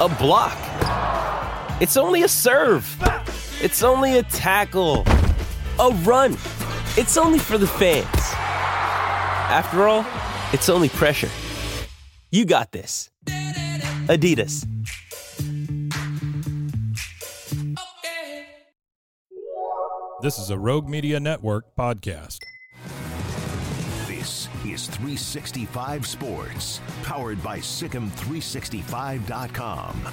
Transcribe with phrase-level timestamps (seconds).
[0.00, 0.56] A block.
[1.82, 2.86] It's only a serve.
[3.60, 5.04] It's only a tackle.
[5.80, 6.34] A run.
[6.96, 8.06] It's only for the fans.
[9.50, 10.06] After all,
[10.52, 11.28] it's only pressure.
[12.30, 13.10] You got this.
[14.06, 14.64] Adidas.
[20.22, 22.38] This is a Rogue Media Network podcast.
[24.72, 30.08] Is 365 Sports, powered by Sicem365.com.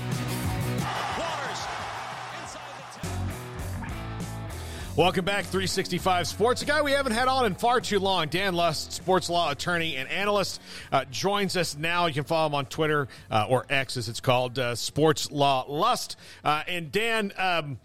[4.95, 6.61] Welcome back, 365 Sports.
[6.61, 9.97] A guy we haven't had on in far too long, Dan Lust, sports law attorney
[9.97, 12.05] and analyst, uh, joins us now.
[12.05, 15.65] You can follow him on Twitter uh, or X, as it's called, uh, Sports Law
[15.67, 16.15] Lust.
[16.45, 17.77] Uh, and Dan, um,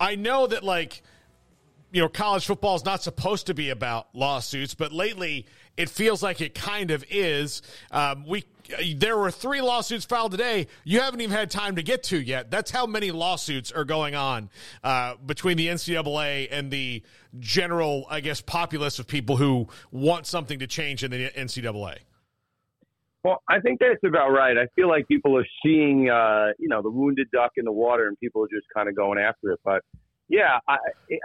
[0.00, 1.04] I know that like
[1.92, 6.22] you know, college football is not supposed to be about lawsuits, but lately it feels
[6.22, 7.62] like it kind of is.
[7.90, 8.44] Um, we
[8.96, 10.66] there were three lawsuits filed today.
[10.84, 12.50] You haven't even had time to get to yet.
[12.50, 14.50] That's how many lawsuits are going on
[14.82, 17.02] uh, between the NCAA and the
[17.38, 21.98] general, I guess, populace of people who want something to change in the NCAA.
[23.22, 24.56] Well, I think that's about right.
[24.56, 28.06] I feel like people are seeing, uh, you know, the wounded duck in the water,
[28.06, 29.60] and people are just kind of going after it.
[29.64, 29.82] But
[30.28, 30.76] yeah, I,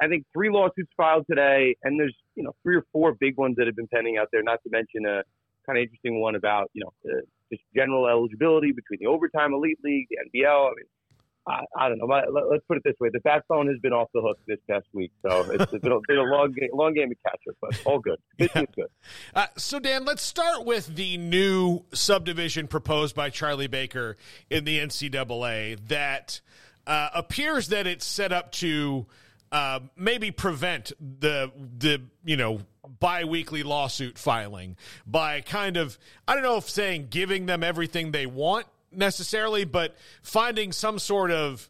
[0.02, 3.56] I think three lawsuits filed today, and there's you know three or four big ones
[3.58, 4.44] that have been pending out there.
[4.44, 5.24] Not to mention a
[5.66, 9.80] kind of interesting one about you know uh, just general eligibility between the overtime elite
[9.84, 10.68] league, the NBL.
[10.68, 10.86] I mean,
[11.48, 12.06] I, I don't know.
[12.06, 14.86] Let's put it this way: the bat phone has been off the hook this past
[14.94, 17.56] week, so it's, it's been, a, been a long, game, long game of catch up,
[17.60, 18.20] but all good.
[18.38, 18.84] Business yeah.
[18.84, 18.92] good.
[19.34, 24.18] Uh, so, Dan, let's start with the new subdivision proposed by Charlie Baker
[24.52, 26.42] in the NCAA that
[26.88, 29.06] uh, appears that it's set up to
[29.52, 32.62] uh, maybe prevent the the you know
[33.00, 35.98] biweekly lawsuit filing by kind of
[36.28, 41.32] I don't know if saying giving them everything they want necessarily, but finding some sort
[41.32, 41.70] of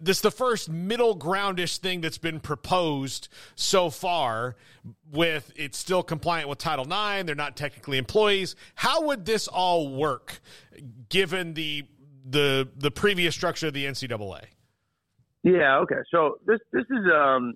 [0.00, 4.56] this the first middle groundish thing that's been proposed so far
[5.12, 8.56] with it's still compliant with title ix they're not technically employees.
[8.74, 10.40] How would this all work
[11.08, 11.84] given the
[12.24, 14.46] the the previous structure of the ncaa
[15.42, 15.78] yeah.
[15.78, 16.02] Okay.
[16.10, 17.54] So this this is um,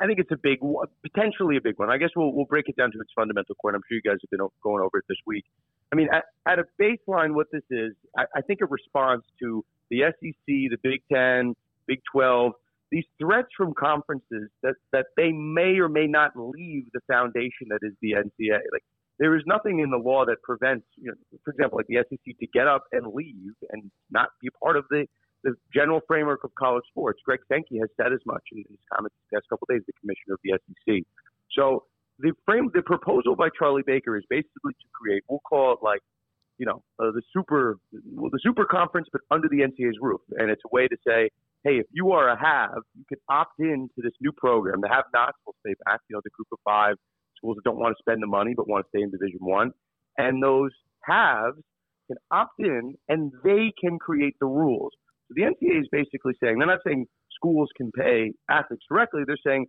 [0.00, 0.58] I think it's a big,
[1.02, 1.90] potentially a big one.
[1.90, 3.74] I guess we'll we'll break it down to its fundamental core.
[3.74, 5.44] I'm sure you guys have been going over it this week.
[5.92, 9.64] I mean, at, at a baseline, what this is, I, I think a response to
[9.90, 11.54] the SEC, the Big Ten,
[11.86, 12.52] Big Twelve,
[12.90, 17.80] these threats from conferences that that they may or may not leave the foundation that
[17.82, 18.60] is the NCAA.
[18.72, 18.84] Like
[19.22, 22.36] there is nothing in the law that prevents, you know, for example, like the SEC
[22.40, 25.06] to get up and leave and not be part of the
[25.44, 27.20] the general framework of college sports.
[27.24, 29.92] Greg Sankey has said as much in his comments the past couple of days, the
[30.00, 31.02] commissioner of the SEC.
[31.50, 31.84] So
[32.18, 36.00] the frame, the proposal by Charlie Baker is basically to create, we'll call it like,
[36.58, 37.78] you know, uh, the super,
[38.14, 40.20] well, the super conference, but under the NCAA's roof.
[40.38, 41.30] And it's a way to say,
[41.64, 44.80] hey, if you are a have, you can opt in to this new program.
[44.80, 46.00] The have-nots will stay back.
[46.08, 46.94] You know, the group of five
[47.42, 49.72] schools that don't want to spend the money but want to stay in Division One,
[50.16, 50.70] and those
[51.04, 51.58] haves
[52.08, 54.92] can opt in and they can create the rules.
[55.28, 59.22] So the NCAA is basically saying they're not saying schools can pay athletes directly.
[59.26, 59.66] They're saying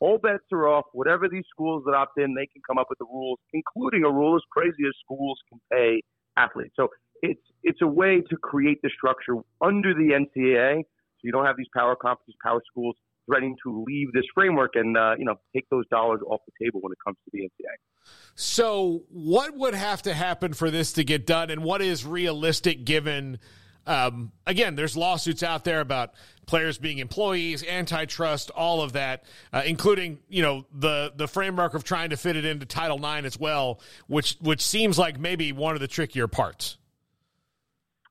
[0.00, 0.84] all bets are off.
[0.92, 4.10] Whatever these schools that opt in, they can come up with the rules, including a
[4.10, 6.02] rule as crazy as schools can pay
[6.36, 6.74] athletes.
[6.76, 6.88] So
[7.22, 11.56] it's it's a way to create the structure under the NCAA, so you don't have
[11.56, 12.94] these power conferences, power schools
[13.28, 16.80] threatening to leave this framework and uh, you know take those dollars off the table
[16.80, 18.10] when it comes to the NCAA.
[18.34, 22.84] So, what would have to happen for this to get done, and what is realistic
[22.84, 23.38] given?
[23.86, 26.12] Um, again, there's lawsuits out there about
[26.46, 31.84] players being employees, antitrust, all of that, uh, including you know the the framework of
[31.84, 35.74] trying to fit it into Title IX as well, which which seems like maybe one
[35.74, 36.76] of the trickier parts.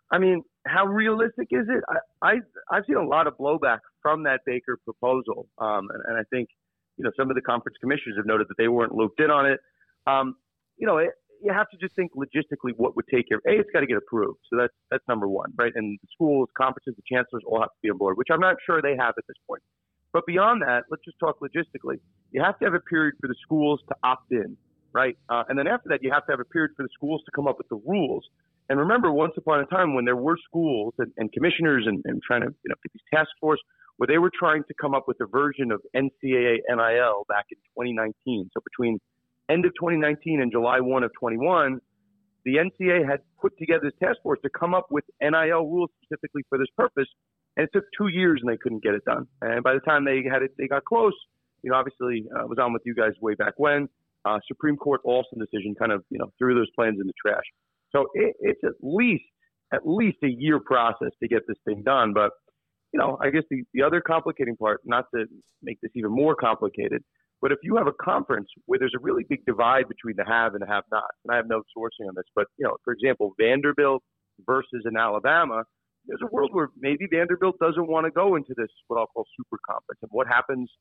[0.10, 1.84] I mean, how realistic is it?
[1.90, 2.34] I, I
[2.72, 6.48] I've seen a lot of blowback from that Baker proposal, um, and, and I think
[6.96, 9.46] you know some of the conference commissioners have noted that they weren't looped in on
[9.46, 9.60] it.
[10.08, 10.36] Um,
[10.78, 11.10] you know, it,
[11.44, 13.40] you have to just think logistically what would take care.
[13.46, 15.74] A, it's got to get approved, so that's that's number one, right?
[15.76, 18.56] And the schools, conferences, the chancellors all have to be on board, which I'm not
[18.66, 19.62] sure they have at this point.
[20.14, 22.00] But beyond that, let's just talk logistically.
[22.32, 24.56] You have to have a period for the schools to opt in,
[24.94, 25.18] right?
[25.28, 27.32] Uh, and then after that, you have to have a period for the schools to
[27.36, 28.24] come up with the rules.
[28.70, 32.22] And remember, once upon a time when there were schools and, and commissioners and, and
[32.26, 33.60] trying to you know get these task force
[33.98, 37.58] where they were trying to come up with a version of NCAA NIL back in
[37.76, 38.50] 2019.
[38.54, 39.00] So between
[39.50, 41.80] end of 2019 and July 1 of 21,
[42.46, 46.44] the NCAA had put together this task force to come up with NIL rules specifically
[46.48, 47.08] for this purpose,
[47.58, 49.28] and it took two years and they couldn't get it done.
[49.42, 51.14] And by the time they had it, they got close.
[51.64, 53.90] You know, obviously, uh, I was on with you guys way back when.
[54.26, 57.44] Uh, Supreme Court Alston decision kind of you know threw those plans in the trash.
[57.92, 59.24] So it, it's at least
[59.74, 62.14] at least a year process to get this thing done.
[62.14, 62.32] But
[62.94, 65.26] you know, I guess the, the other complicating part, not to
[65.62, 67.04] make this even more complicated,
[67.42, 70.54] but if you have a conference where there's a really big divide between the have
[70.54, 72.94] and the have not, and I have no sourcing on this, but you know, for
[72.94, 74.02] example, Vanderbilt
[74.46, 75.64] versus an Alabama,
[76.08, 79.26] there's a world where maybe Vanderbilt doesn't want to go into this what I'll call
[79.38, 80.72] super conference, and what happens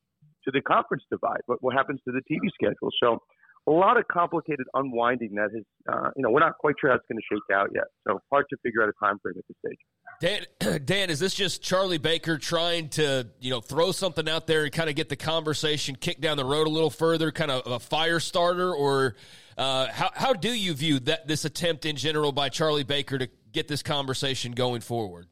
[0.45, 2.89] to the conference divide, what what happens to the TV schedule.
[3.03, 3.19] So
[3.67, 6.95] a lot of complicated unwinding that has, uh, you know, we're not quite sure how
[6.95, 7.83] it's going to shake out yet.
[8.07, 10.45] So hard to figure out a time frame at this stage.
[10.59, 14.63] Dan, Dan, is this just Charlie Baker trying to, you know, throw something out there
[14.63, 17.67] and kind of get the conversation kicked down the road a little further, kind of
[17.69, 19.15] a fire starter, or
[19.57, 23.27] uh, how how do you view that this attempt in general by Charlie Baker to
[23.51, 25.27] get this conversation going forward?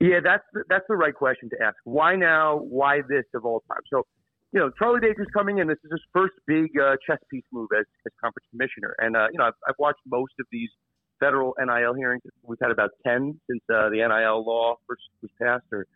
[0.00, 1.76] Yeah, that's the, that's the right question to ask.
[1.84, 2.58] Why now?
[2.58, 3.80] Why this of all time?
[3.90, 4.04] So
[4.54, 5.66] you know, Charlie Baker's coming in.
[5.66, 8.94] This is his first big uh, chess piece move as, as conference commissioner.
[9.00, 10.70] And, uh, you know, I've, I've watched most of these
[11.18, 12.22] federal NIL hearings.
[12.44, 15.86] We've had about 10 since uh, the NIL law first was passed, or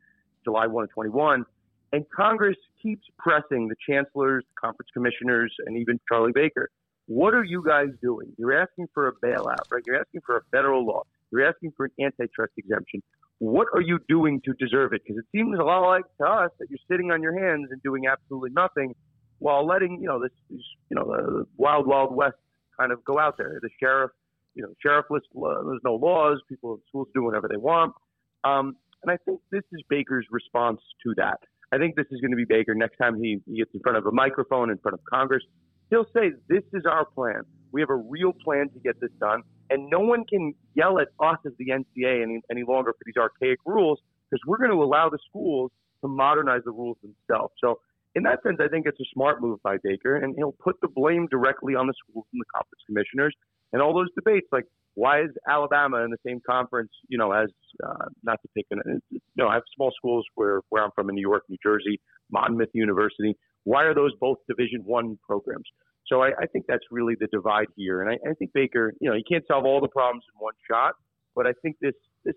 [0.45, 1.45] July 1 of 21.
[1.93, 6.69] And Congress keeps pressing the chancellors, the conference commissioners, and even Charlie Baker.
[7.07, 8.33] What are you guys doing?
[8.39, 9.83] You're asking for a bailout, right?
[9.87, 11.03] You're asking for a federal law.
[11.31, 13.03] You're asking for an antitrust exemption
[13.39, 15.03] what are you doing to deserve it?
[15.05, 17.81] Because it seems a lot like to us that you're sitting on your hands and
[17.83, 18.95] doing absolutely nothing
[19.39, 22.37] while letting, you know, this, you know, the wild, wild west
[22.79, 23.59] kind of go out there.
[23.63, 24.11] The sheriff,
[24.55, 26.41] you know, sheriffless, uh, there's no laws.
[26.49, 27.95] People, in schools do whatever they want.
[28.43, 31.39] Um, and I think this is Baker's response to that.
[31.71, 33.99] I think this is going to be Baker next time he, he gets in front
[33.99, 35.45] of a microphone in front of Congress.
[35.91, 37.43] He'll say, This is our plan.
[37.71, 39.43] We have a real plan to get this done.
[39.71, 43.17] And no one can yell at us as the NCAA any, any longer for these
[43.17, 43.99] archaic rules
[44.31, 45.71] because we're going to allow the schools
[46.03, 47.53] to modernize the rules themselves.
[47.63, 47.81] So,
[48.15, 50.89] in that sense, I think it's a smart move by Baker, and he'll put the
[50.89, 53.35] blame directly on the schools and the conference commissioners
[53.73, 57.49] and all those debates like why is Alabama in the same conference, you know, as
[57.87, 61.09] uh, not to pick an, you know, I have small schools where where I'm from
[61.09, 62.01] in New York, New Jersey,
[62.33, 63.37] Monmouth University.
[63.63, 65.67] Why are those both Division One programs?
[66.09, 68.03] So I, I think that's really the divide here.
[68.03, 70.55] And I, I think Baker, you know, he can't solve all the problems in one
[70.71, 70.95] shot,
[71.35, 71.95] but I think this
[72.25, 72.35] this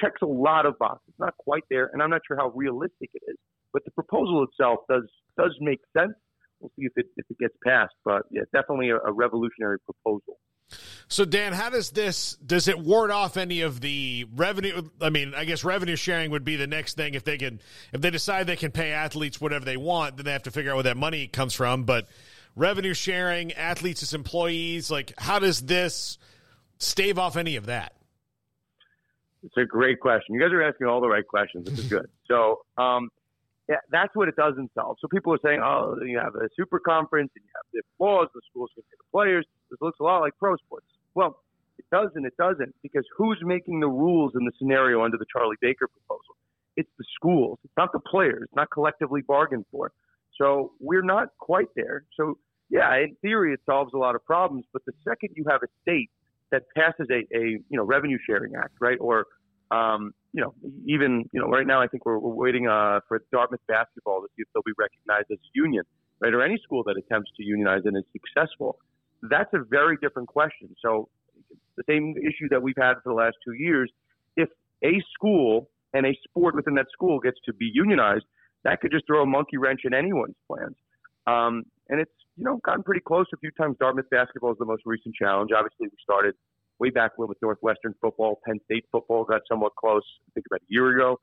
[0.00, 1.14] checks a lot of boxes.
[1.18, 3.36] Not quite there, and I'm not sure how realistic it is.
[3.72, 6.12] But the proposal itself does does make sense.
[6.60, 7.94] We'll see if it if it gets passed.
[8.04, 10.38] But yeah, definitely a, a revolutionary proposal.
[11.08, 14.88] So Dan, how does this does it ward off any of the revenue?
[15.00, 17.60] I mean, I guess revenue sharing would be the next thing if they can
[17.92, 20.72] if they decide they can pay athletes whatever they want, then they have to figure
[20.72, 21.84] out where that money comes from.
[21.84, 22.08] But
[22.56, 24.90] revenue sharing, athletes as employees?
[24.90, 26.18] Like, how does this
[26.78, 27.94] stave off any of that?
[29.42, 30.34] It's a great question.
[30.34, 31.68] You guys are asking all the right questions.
[31.68, 32.08] This is good.
[32.28, 33.10] so, um,
[33.68, 34.96] yeah, that's what it doesn't solve.
[35.00, 38.28] So people are saying, oh, you have a super conference and you have the laws,
[38.34, 39.46] the schools can pay the players.
[39.70, 40.86] This looks a lot like pro sports.
[41.14, 41.40] Well,
[41.78, 42.24] it doesn't.
[42.24, 46.36] It doesn't because who's making the rules in the scenario under the Charlie Baker proposal?
[46.76, 47.58] It's the schools.
[47.64, 48.42] It's not the players.
[48.42, 49.92] It's not collectively bargained for.
[50.40, 52.04] So we're not quite there.
[52.16, 52.38] So
[52.70, 54.64] yeah, in theory, it solves a lot of problems.
[54.72, 56.10] But the second you have a state
[56.50, 59.26] that passes a, a you know revenue sharing act, right, or
[59.70, 60.54] um, you know
[60.86, 64.28] even you know right now I think we're, we're waiting uh, for Dartmouth basketball to
[64.36, 65.84] see if they'll be recognized as a union,
[66.20, 68.78] right, or any school that attempts to unionize and is successful.
[69.22, 70.74] That's a very different question.
[70.82, 71.08] So
[71.76, 73.90] the same issue that we've had for the last two years,
[74.36, 74.48] if
[74.82, 78.24] a school and a sport within that school gets to be unionized,
[78.64, 80.76] that could just throw a monkey wrench in anyone's plans.
[81.26, 83.76] Um, and it's you know gotten pretty close a few times.
[83.78, 85.50] Dartmouth basketball is the most recent challenge.
[85.56, 86.34] Obviously, we started
[86.78, 88.40] way back when with Northwestern football.
[88.44, 90.02] Penn State football got somewhat close.
[90.28, 91.18] I think about a year ago.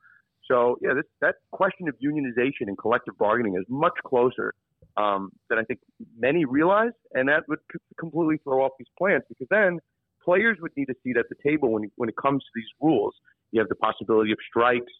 [0.50, 4.52] So yeah, this, that question of unionization and collective bargaining is much closer
[4.96, 5.80] um, than I think
[6.18, 9.78] many realize, and that would c- completely throw off these plans because then
[10.24, 13.14] players would need a seat at the table when when it comes to these rules.
[13.52, 14.92] You have the possibility of strikes,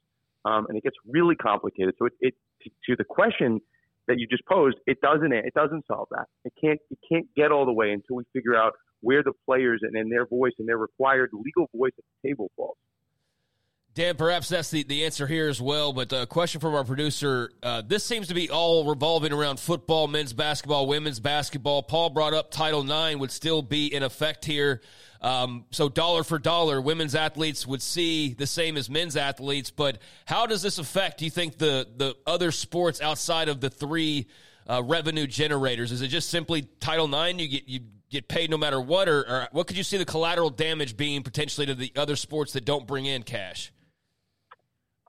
[0.45, 1.95] um, and it gets really complicated.
[1.99, 3.61] So it, it to, to the question
[4.09, 6.27] that you just posed, it doesn't it doesn't solve that.
[6.45, 9.81] It can't it can't get all the way until we figure out where the players
[9.83, 12.77] and, and their voice and their required legal voice at the table falls.
[13.95, 15.93] Dan, perhaps that's the, the answer here as well.
[15.93, 17.51] But a question from our producer.
[17.61, 21.83] Uh, this seems to be all revolving around football, men's basketball, women's basketball.
[21.83, 24.81] Paul brought up Title IX would still be in effect here.
[25.21, 29.71] Um, so, dollar for dollar, women's athletes would see the same as men's athletes.
[29.71, 33.71] But how does this affect, do you think, the, the other sports outside of the
[33.71, 34.29] three
[34.69, 35.91] uh, revenue generators?
[35.91, 37.41] Is it just simply Title IX?
[37.41, 39.09] You get, you get paid no matter what?
[39.09, 42.53] Or, or what could you see the collateral damage being potentially to the other sports
[42.53, 43.73] that don't bring in cash?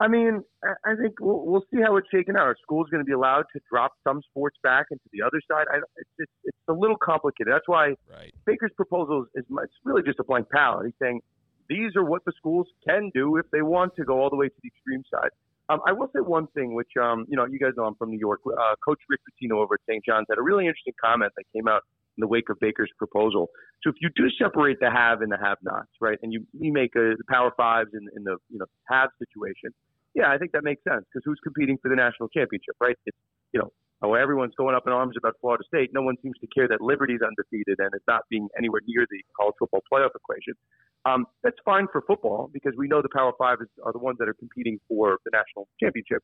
[0.02, 2.48] I mean, I think we'll, we'll see how it's shaken out.
[2.48, 5.68] Are schools going to be allowed to drop some sports back into the other side?
[5.72, 7.54] I, it's just, it's a little complicated.
[7.54, 8.34] That's why right.
[8.48, 10.88] Baker's proposal is, is it's really just a blank palette.
[10.88, 11.22] He's saying
[11.70, 14.48] these are what the schools can do if they want to go all the way
[14.48, 15.30] to the extreme side.
[15.72, 18.10] Um, I will say one thing, which um, you know, you guys know I'm from
[18.10, 18.42] New York.
[18.46, 20.04] Uh, Coach Rick Pitino over at St.
[20.06, 21.84] John's had a really interesting comment that came out
[22.18, 23.50] in the wake of Baker's proposal.
[23.82, 26.94] So if you do separate the have and the have-nots, right, and you, you make
[26.96, 29.72] a, the Power Fives in, in the you know have situation
[30.14, 32.96] yeah, I think that makes sense because who's competing for the national championship, right?
[33.06, 33.18] It's,
[33.54, 35.92] you know, oh, everyone's going up in arms about Florida State.
[35.94, 39.22] No one seems to care that Liberty's undefeated and it's not being anywhere near the
[39.38, 40.54] college football playoff equation.
[41.06, 44.18] Um, that's fine for football because we know the Power Five is, are the ones
[44.20, 46.24] that are competing for the national championship.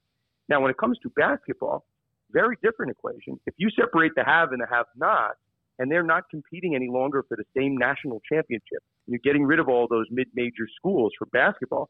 [0.49, 1.85] Now, when it comes to basketball,
[2.31, 3.39] very different equation.
[3.47, 5.35] If you separate the have and the have not,
[5.79, 9.69] and they're not competing any longer for the same national championship, you're getting rid of
[9.69, 11.89] all those mid-major schools for basketball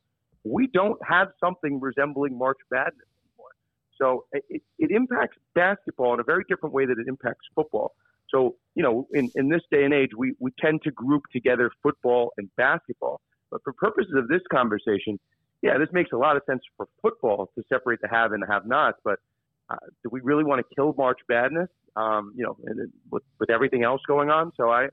[0.50, 3.08] we don't have something resembling March Madness.
[4.02, 7.94] So it, it impacts basketball in a very different way that it impacts football.
[8.30, 11.72] So, you know, in, in this day and age, we, we tend to group together
[11.82, 13.22] football and basketball.
[13.52, 15.20] But for purposes of this conversation,
[15.62, 18.48] yeah, this makes a lot of sense for football to separate the have and the
[18.48, 19.00] have nots.
[19.04, 19.20] But
[19.70, 23.50] uh, do we really want to kill March Madness, um, you know, and, with, with
[23.50, 24.52] everything else going on?
[24.58, 24.88] So I,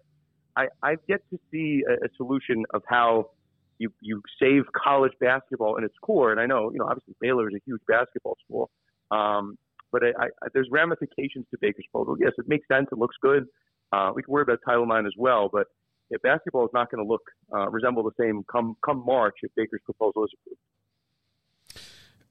[0.57, 3.31] I, I've yet to see a, a solution of how
[3.79, 6.31] you you save college basketball in its core.
[6.31, 8.71] And I know, you know, obviously Baylor is a huge basketball school,
[9.15, 9.57] um,
[9.93, 12.17] but I, I, there's ramifications to Baker's proposal.
[12.19, 12.89] Yes, it makes sense.
[12.91, 13.47] It looks good.
[13.93, 15.69] Uh, we can worry about Title IX as well, but
[16.11, 17.23] if basketball is not going to look
[17.55, 20.61] uh, resemble the same come come March if Baker's proposal is approved.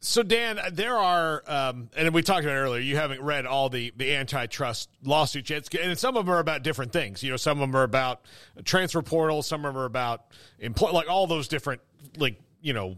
[0.06, 2.82] So Dan, there are, um, and we talked about earlier.
[2.82, 6.62] You haven't read all the the antitrust lawsuits yet, and some of them are about
[6.62, 7.24] different things.
[7.24, 8.26] You know, some of them are about
[8.66, 10.26] transfer portals, some of them are about
[10.60, 11.82] employ, like all those different
[12.18, 12.98] like you know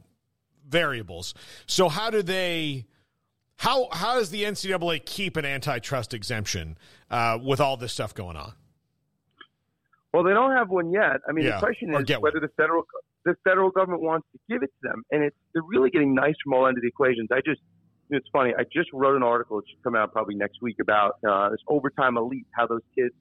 [0.67, 1.35] variables.
[1.67, 2.87] So how do they?
[3.57, 6.77] How how does the NCAA keep an antitrust exemption
[7.09, 8.53] uh, with all this stuff going on?
[10.13, 11.21] Well, they don't have one yet.
[11.27, 12.41] I mean, yeah, the question is whether one.
[12.41, 12.83] the federal
[13.25, 16.35] the federal government wants to give it to them, and it's they're really getting nice
[16.43, 17.29] from all ends of the equations.
[17.31, 17.61] I just
[18.09, 18.53] it's funny.
[18.57, 19.59] I just wrote an article.
[19.59, 22.45] It should come out probably next week about uh, this overtime elite.
[22.51, 23.13] How those kids,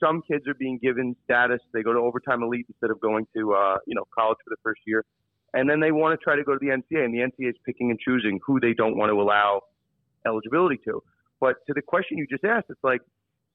[0.00, 1.60] some kids are being given status.
[1.72, 4.60] They go to overtime elite instead of going to uh, you know college for the
[4.62, 5.04] first year,
[5.52, 7.56] and then they want to try to go to the NCAA, and the NCAA is
[7.64, 9.62] picking and choosing who they don't want to allow
[10.26, 11.02] eligibility to.
[11.40, 13.00] But to the question you just asked, it's like,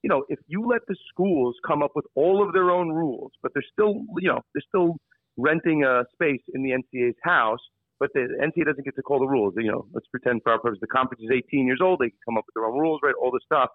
[0.04, 3.32] you know, if you let the schools come up with all of their own rules,
[3.42, 4.98] but they're still, you know, they're still
[5.38, 7.60] renting a space in the NCAA's house,
[8.00, 9.54] but the NCAA doesn't get to call the rules.
[9.58, 12.00] You know, let's pretend for our purpose the conference is 18 years old.
[12.00, 13.16] They can come up with their own rules, right?
[13.22, 13.70] All this stuff.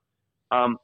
[0.50, 0.78] Um,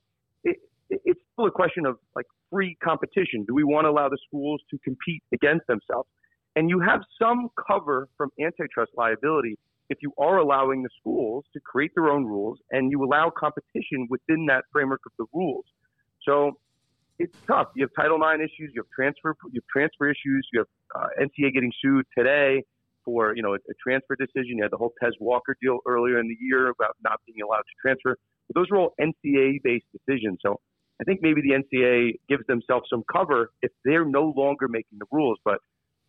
[0.45, 0.57] it,
[0.91, 3.45] it, it's still a question of like free competition.
[3.47, 6.09] Do we want to allow the schools to compete against themselves?
[6.57, 9.57] And you have some cover from antitrust liability
[9.91, 14.07] if you are allowing the schools to create their own rules and you allow competition
[14.09, 15.65] within that framework of the rules.
[16.23, 16.53] So
[17.19, 17.69] it's tough.
[17.75, 18.71] You have Title IX issues.
[18.73, 19.37] You have transfer.
[19.53, 20.49] You have transfer issues.
[20.53, 22.63] You have uh, NCAA getting sued today
[23.05, 24.57] for you know a, a transfer decision.
[24.57, 27.67] You had the whole Tez Walker deal earlier in the year about not being allowed
[27.67, 28.17] to transfer.
[28.49, 30.39] But those are all NCAA based decisions.
[30.41, 30.61] So
[31.01, 35.07] I think maybe the NCAA gives themselves some cover if they're no longer making the
[35.11, 35.39] rules.
[35.45, 35.59] But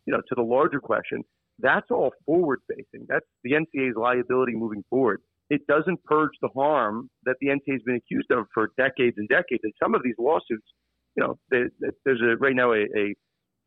[0.06, 1.24] you know, to the larger question,
[1.58, 3.06] that's all forward facing.
[3.08, 5.20] That's the NCAA's liability moving forward.
[5.50, 9.28] It doesn't purge the harm that the NCAA has been accused of for decades and
[9.28, 9.60] decades.
[9.64, 10.64] And some of these lawsuits
[11.16, 13.14] you know, there's a right now a, a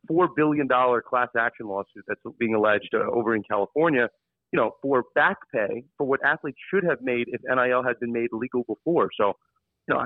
[0.08, 4.10] four billion dollar class action lawsuit that's being alleged uh, over in California.
[4.52, 8.14] You know, for back pay for what athletes should have made if NIL had been
[8.14, 9.10] made legal before.
[9.20, 9.34] So,
[9.88, 10.06] you know,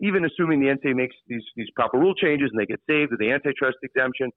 [0.00, 3.20] even assuming the NCAA makes these these proper rule changes and they get saved with
[3.20, 4.30] the antitrust exemption,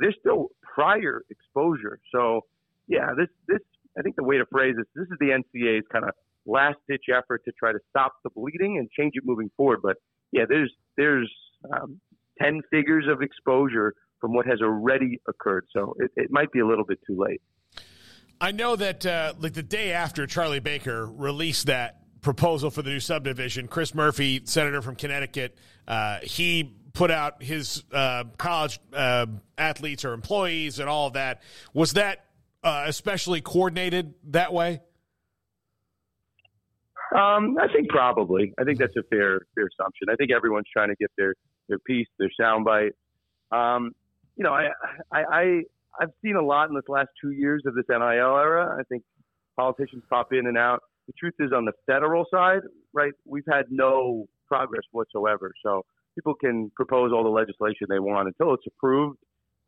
[0.00, 1.98] there's still prior exposure.
[2.12, 2.42] So,
[2.86, 3.60] yeah, this this
[3.98, 6.10] I think the way to phrase this, this is the NCAA's kind of
[6.46, 9.80] last ditch effort to try to stop the bleeding and change it moving forward.
[9.82, 9.96] But
[10.32, 11.30] yeah, there's there's
[11.72, 12.00] um,
[12.40, 16.66] ten figures of exposure from what has already occurred, so it, it might be a
[16.66, 17.40] little bit too late.
[18.40, 22.90] I know that uh, like the day after Charlie Baker released that proposal for the
[22.90, 29.24] new subdivision, Chris Murphy, senator from Connecticut, uh, he put out his uh, college uh,
[29.56, 31.40] athletes or employees and all of that.
[31.72, 32.24] Was that
[32.64, 34.80] uh, especially coordinated that way?
[37.16, 38.52] Um, I think probably.
[38.58, 40.08] I think that's a fair fair assumption.
[40.10, 41.34] I think everyone's trying to get their
[41.68, 42.90] their piece, their soundbite.
[43.52, 43.92] Um,
[44.36, 44.70] you know, I,
[45.12, 45.62] I I
[46.00, 48.76] I've seen a lot in this last two years of this NIL era.
[48.78, 49.04] I think
[49.56, 50.82] politicians pop in and out.
[51.06, 52.62] The truth is, on the federal side,
[52.92, 55.52] right, we've had no progress whatsoever.
[55.62, 55.84] So
[56.18, 59.18] people can propose all the legislation they want until it's approved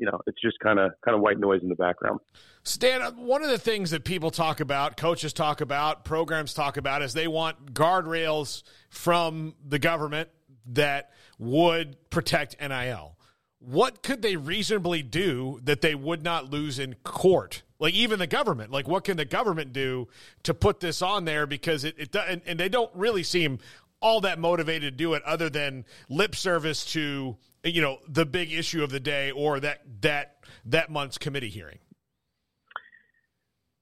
[0.01, 2.21] you know, it's just kind of kind of white noise in the background.
[2.65, 6.79] Stan, uh, one of the things that people talk about, coaches talk about, programs talk
[6.79, 10.31] about, is they want guardrails from the government
[10.73, 13.19] that would protect NIL.
[13.59, 17.63] What could they reasonably do that they would not lose in court?
[17.79, 20.09] Like even the government, like what can the government do
[20.45, 21.47] to put this on there?
[21.47, 23.59] Because it, it and, and they don't really seem
[24.01, 28.53] all that motivated to do it, other than lip service to you know the big
[28.53, 31.79] issue of the day or that that that month's committee hearing?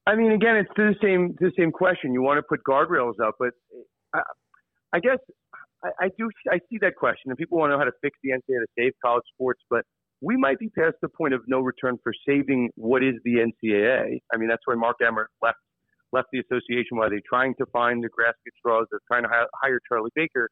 [0.06, 2.12] I mean, again, it's the same the same question.
[2.12, 3.50] You want to put guardrails up, but
[4.14, 4.20] I,
[4.94, 5.18] I guess
[5.84, 8.18] I, I, do I see that question, and people want to know how to fix
[8.22, 9.84] the NCAA to save college sports, but
[10.20, 14.20] we might be past the point of no return for saving what is the NCAA.
[14.32, 15.58] I mean, that's where Mark Emmert left
[16.12, 16.96] left the association.
[16.96, 18.86] Why are they're trying to find the grassroots at straws.
[18.90, 19.30] They're trying to
[19.62, 20.48] hire Charlie Baker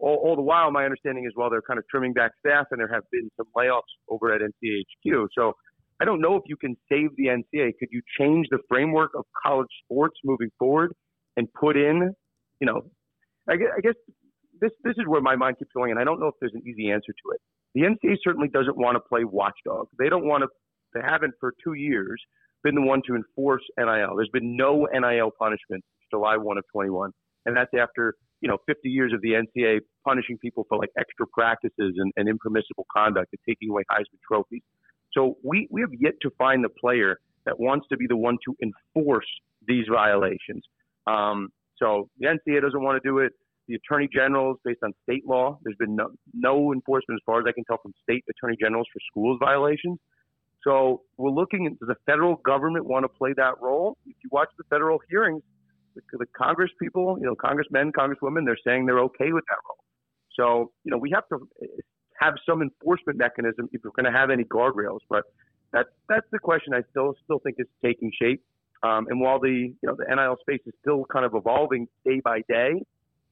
[0.00, 2.80] all, all, the while, my understanding is while they're kind of trimming back staff and
[2.80, 5.28] there have been some layoffs over at NCHQ.
[5.36, 5.52] So
[6.00, 7.72] I don't know if you can save the NCAA.
[7.78, 10.92] Could you change the framework of college sports moving forward
[11.36, 12.14] and put in,
[12.60, 12.82] you know,
[13.48, 13.94] I guess, I guess
[14.60, 16.62] this this is where my mind keeps going, and I don't know if there's an
[16.66, 17.40] easy answer to it.
[17.74, 19.88] The NCAA certainly doesn't want to play watchdog.
[19.98, 20.48] They don't want to.
[20.94, 22.20] They haven't for two years
[22.62, 24.16] been the one to enforce NIL.
[24.16, 27.10] There's been no NIL punishment July 1 of 21,
[27.46, 31.26] and that's after you know 50 years of the NCAA punishing people for like extra
[31.26, 34.62] practices and, and impermissible conduct and taking away Heisman trophies.
[35.12, 38.38] So we, we have yet to find the player that wants to be the one
[38.44, 39.26] to enforce
[39.66, 40.62] these violations.
[41.06, 43.32] Um, so the NCAA doesn't want to do it.
[43.66, 47.46] The attorney generals, based on state law, there's been no, no enforcement, as far as
[47.48, 49.98] I can tell, from state attorney generals for schools violations.
[50.64, 51.64] So we're looking.
[51.80, 53.96] Does the federal government want to play that role?
[54.06, 55.42] If you watch the federal hearings,
[55.94, 59.84] the, the Congress people, you know, congressmen, congresswomen, they're saying they're okay with that role.
[60.34, 61.48] So, you know, we have to
[62.20, 65.00] have some enforcement mechanism if we're going to have any guardrails.
[65.08, 65.24] But
[65.72, 68.42] that's that's the question I still still think is taking shape.
[68.82, 72.20] Um, and while the you know the NIL space is still kind of evolving day
[72.22, 72.82] by day,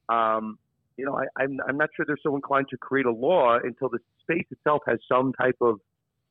[0.09, 0.57] um,
[0.97, 3.89] you know, I, I'm I'm not sure they're so inclined to create a law until
[3.89, 5.79] the space itself has some type of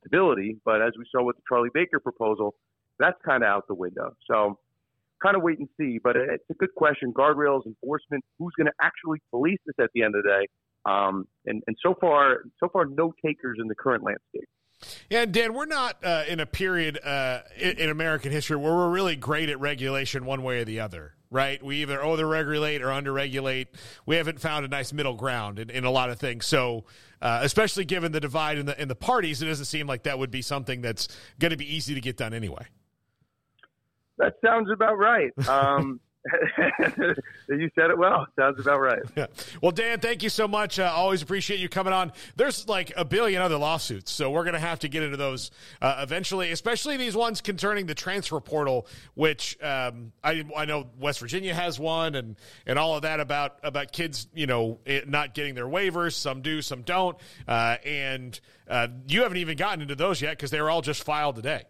[0.01, 0.57] stability.
[0.65, 2.55] But as we saw with the Charlie Baker proposal,
[2.99, 4.15] that's kind of out the window.
[4.31, 4.59] So
[5.23, 5.99] kind of wait and see.
[6.03, 7.13] But it's a good question.
[7.13, 10.47] Guardrails, enforcement, who's going to actually police this at the end of the day?
[10.85, 14.49] Um, and, and so far, so far, no takers in the current landscape.
[15.11, 18.91] Yeah, Dan, we're not uh, in a period uh, in, in, American history where we're
[18.91, 21.63] really great at regulation one way or the other, right?
[21.63, 23.69] We either over-regulate or under-regulate.
[24.07, 26.47] We haven't found a nice middle ground in, in a lot of things.
[26.47, 26.85] So,
[27.21, 30.19] uh, especially given the divide in the in the parties, it doesn't seem like that
[30.19, 32.67] would be something that's going to be easy to get done anyway.
[34.19, 35.33] That sounds about right.
[35.49, 36.01] Um,
[37.49, 38.27] you said it well.
[38.39, 38.99] Sounds about right.
[39.17, 39.27] Yeah.
[39.61, 40.79] Well, Dan, thank you so much.
[40.79, 42.13] Uh, always appreciate you coming on.
[42.37, 45.51] There's like a billion other lawsuits, so we're going to have to get into those
[45.83, 51.19] uh, eventually, especially these ones concerning the transfer portal, which um, I, I know West
[51.19, 52.37] Virginia has one, and
[52.67, 56.13] and all of that about about kids, you know, not getting their waivers.
[56.13, 57.17] Some do, some don't,
[57.49, 58.39] uh, and
[58.69, 61.65] uh, you haven't even gotten into those yet because they were all just filed today.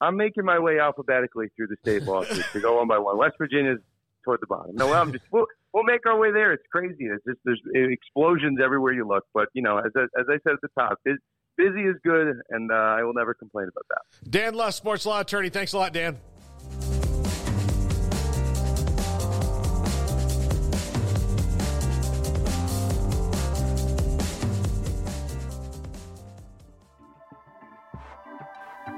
[0.00, 3.18] I'm making my way alphabetically through the state lawsuits to go one by one.
[3.18, 3.80] West Virginia's
[4.24, 4.74] toward the bottom.
[4.74, 6.52] No, I'm just we'll, we'll make our way there.
[6.52, 7.06] It's crazy.
[7.06, 9.24] It's just there's explosions everywhere you look.
[9.34, 12.70] But you know, as I, as I said at the top, busy is good, and
[12.70, 14.30] uh, I will never complain about that.
[14.30, 15.48] Dan Lust, sports law attorney.
[15.48, 16.16] Thanks a lot, Dan.